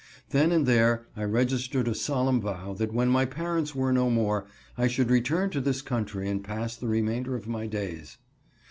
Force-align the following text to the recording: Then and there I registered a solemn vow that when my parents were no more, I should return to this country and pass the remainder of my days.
Then 0.31 0.51
and 0.51 0.65
there 0.65 1.05
I 1.15 1.23
registered 1.25 1.87
a 1.87 1.93
solemn 1.93 2.41
vow 2.41 2.73
that 2.73 2.91
when 2.91 3.09
my 3.09 3.23
parents 3.25 3.75
were 3.75 3.93
no 3.93 4.09
more, 4.09 4.47
I 4.75 4.87
should 4.87 5.11
return 5.11 5.51
to 5.51 5.61
this 5.61 5.83
country 5.83 6.27
and 6.27 6.43
pass 6.43 6.75
the 6.75 6.87
remainder 6.87 7.35
of 7.35 7.47
my 7.47 7.67
days. 7.67 8.17